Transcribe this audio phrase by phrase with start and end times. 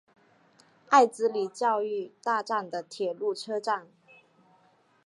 [0.89, 3.85] 爱之里教育大站的铁路车站。